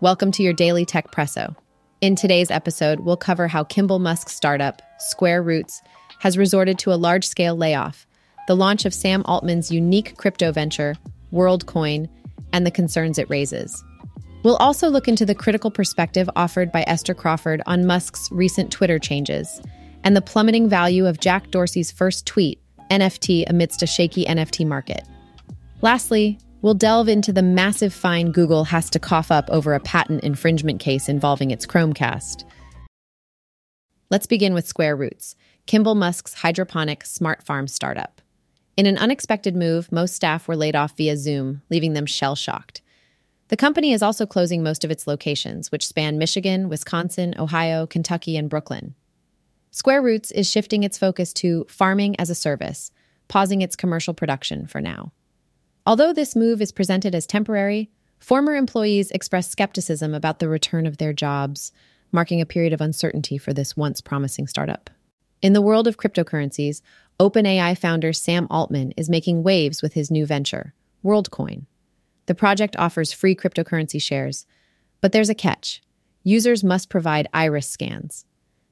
[0.00, 1.56] Welcome to your daily Techpresso.
[2.00, 5.82] In today's episode, we'll cover how Kimbal Musk's startup, Square Roots,
[6.20, 8.06] has resorted to a large scale layoff,
[8.46, 10.94] the launch of Sam Altman's unique crypto venture,
[11.32, 12.08] WorldCoin,
[12.52, 13.82] and the concerns it raises.
[14.44, 19.00] We'll also look into the critical perspective offered by Esther Crawford on Musk's recent Twitter
[19.00, 19.60] changes
[20.04, 22.60] and the plummeting value of Jack Dorsey's first tweet,
[22.92, 25.02] NFT, amidst a shaky NFT market.
[25.82, 30.24] Lastly, we'll delve into the massive fine Google has to cough up over a patent
[30.24, 32.44] infringement case involving its Chromecast.
[34.10, 38.22] Let's begin with Square Roots, Kimbal Musk's hydroponic smart farm startup.
[38.76, 42.80] In an unexpected move, most staff were laid off via Zoom, leaving them shell shocked.
[43.48, 48.36] The company is also closing most of its locations, which span Michigan, Wisconsin, Ohio, Kentucky,
[48.36, 48.94] and Brooklyn.
[49.70, 52.90] Square Roots is shifting its focus to farming as a service,
[53.26, 55.12] pausing its commercial production for now.
[55.86, 60.98] Although this move is presented as temporary, former employees express skepticism about the return of
[60.98, 61.72] their jobs,
[62.12, 64.90] marking a period of uncertainty for this once promising startup.
[65.40, 66.82] In the world of cryptocurrencies,
[67.20, 71.66] OpenAI founder Sam Altman is making waves with his new venture, WorldCoin.
[72.26, 74.46] The project offers free cryptocurrency shares,
[75.00, 75.82] but there's a catch.
[76.24, 78.24] Users must provide iris scans.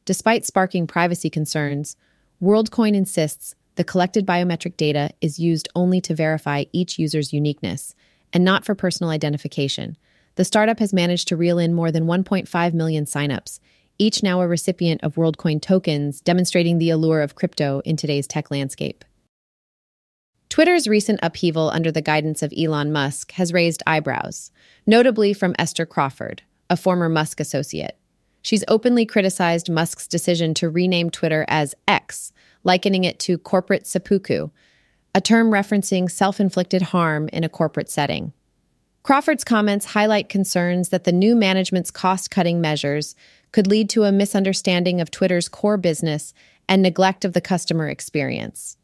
[0.05, 1.97] Despite sparking privacy concerns,
[2.43, 7.95] WorldCoin insists the collected biometric data is used only to verify each user's uniqueness
[8.33, 9.97] and not for personal identification.
[10.35, 13.61] The startup has managed to reel in more than 1.5 million signups,
[13.99, 18.51] each now a recipient of WorldCoin tokens, demonstrating the allure of crypto in today's tech
[18.51, 19.05] landscape.
[20.49, 24.51] Twitter's recent upheaval under the guidance of Elon Musk has raised eyebrows,
[24.87, 27.99] notably from Esther Crawford, a former Musk associate.
[28.43, 32.33] She's openly criticized Musk's decision to rename Twitter as X,
[32.67, 34.51] likening it to corporate seppuku,
[35.15, 38.33] a term referencing self inflicted harm in a corporate setting.
[39.03, 43.15] Crawford's comments highlight concerns that the new management's cost cutting measures
[43.53, 46.35] could lead to a misunderstanding of Twitter's core business
[46.69, 48.77] and neglect of the customer experience.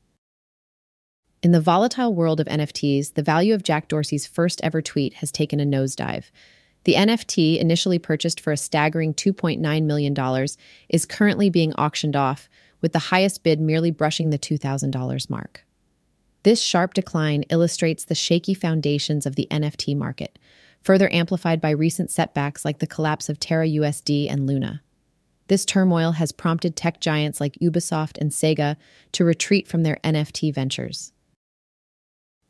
[1.42, 5.32] In the volatile world of NFTs, the value of Jack Dorsey's first ever tweet has
[5.32, 6.30] taken a nosedive.
[6.84, 10.46] The NFT, initially purchased for a staggering $2.9 million,
[10.88, 12.48] is currently being auctioned off,
[12.82, 15.64] with the highest bid merely brushing the $2,000 mark.
[16.42, 20.38] This sharp decline illustrates the shaky foundations of the NFT market,
[20.82, 24.82] further amplified by recent setbacks like the collapse of Terra USD and Luna.
[25.46, 28.76] This turmoil has prompted tech giants like Ubisoft and Sega
[29.12, 31.12] to retreat from their NFT ventures.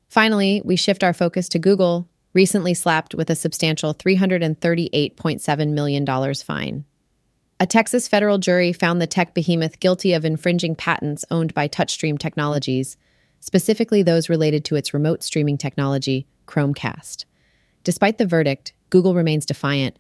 [0.09, 6.85] Finally, we shift our focus to Google, recently slapped with a substantial $338.7 million fine.
[7.63, 12.19] A Texas federal jury found the tech behemoth guilty of infringing patents owned by TouchStream
[12.19, 12.97] Technologies,
[13.39, 17.25] specifically those related to its remote streaming technology, Chromecast.
[17.85, 19.97] Despite the verdict, Google remains defiant,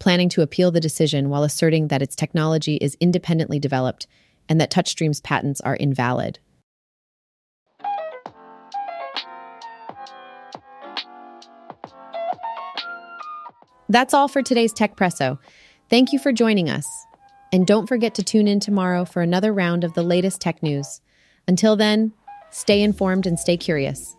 [0.00, 4.08] planning to appeal the decision while asserting that its technology is independently developed
[4.48, 6.40] and that TouchStream's patents are invalid.
[13.88, 15.38] That's all for today's Techpresso.
[15.94, 16.88] Thank you for joining us.
[17.52, 21.00] And don't forget to tune in tomorrow for another round of the latest tech news.
[21.46, 22.12] Until then,
[22.50, 24.16] stay informed and stay curious.